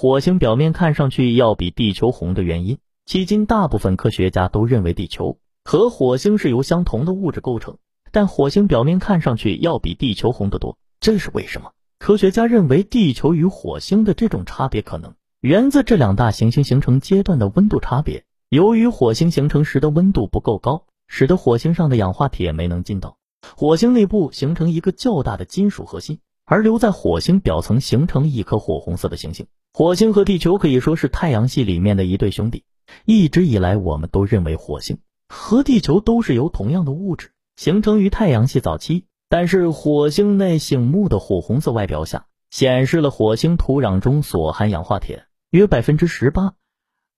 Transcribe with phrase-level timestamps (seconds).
[0.00, 2.78] 火星表面看上去要比地球红的原因。
[3.04, 7.78] 迄今，大部分科学家都认为地球和火星是由相同的物质构成，
[8.12, 11.72] 但火星表面看上去要比地球红得多，这是为什么？
[11.98, 18.22] 科学家认为，地球与火星的这种差别可能源自这两大行星形成阶段的温度差别。
[18.50, 23.16] 由于火星形成时的温度不够高，使得火星上的氧化铁没能进到
[23.56, 29.46] 火星内部形成一个较大的金属核心，而留在火星表层形成一颗火红色的行星。
[29.74, 32.64] 火星和地球可以说是太阳系里面的一对兄弟。
[33.04, 39.04] 一直以来，我们都认为火星和地球都是由同样的物质形成于太阳系早期。
[39.28, 46.54] 但是，火星内醒目的火红色外表下，显示了火星土壤中所含氧化铁约百分之十八，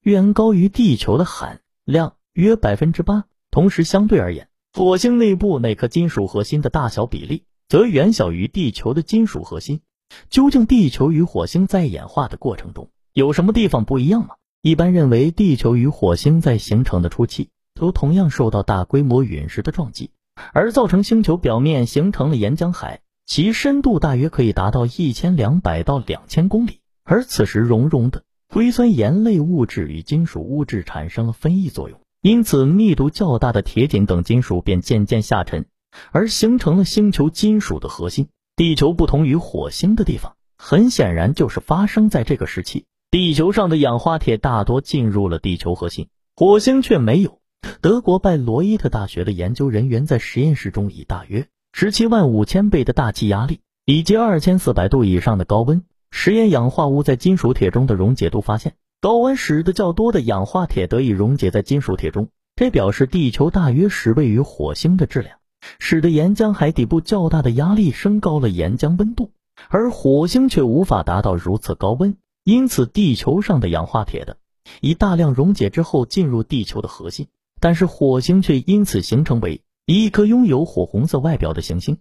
[0.02, 3.26] 远高于地球的含量约百分之八。
[3.52, 9.80] 同时，相对而言，火星内部那颗金属核心的大小比例则远小于地球的金属核心。
[10.28, 14.34] 究竟地球与火星在演化的过程中有什么地方不一样吗？
[14.60, 20.10] 一般认为，地球与火星在形成的初期都同样受到大规模陨石的撞击，
[20.52, 26.80] 而造成星球表面形成了岩浆海，其深度大约可以达到一千两百到两千公里。
[27.04, 35.66] 而此时熔融的硅酸盐类物质与金属物质产生了分异作用，因此密度较大的铁锦等金属便渐渐下沉，
[36.12, 38.28] 而形成了星球金属的核心。
[38.56, 42.84] 地球不同于火星的地方，很显然就是发生在这个时期。
[43.10, 47.40] 地球上的氧化铁大多进入了地球核心，火星却没有。
[47.80, 65.38] 德国拜罗伊特大学的研究人员在实验室中以大约十七万五千倍的大气压力以及二千四百度以上的高温实验氧化物在金属铁中的溶解度，发现高温使得较多的氧化铁得以溶解在金属铁中，这表示地球大约十倍于火星的质量，
[65.78, 69.30] 使得岩浆海底部较大的压力升高了岩浆温度，
[69.68, 72.16] 而火星却无法达到如此高温。
[72.44, 74.38] 因此，地球上的氧化铁的
[74.80, 77.28] 以大量溶解之后进入地球的核心，
[77.60, 81.98] 但是火星却因此形成为一颗拥有火红色外表的行星。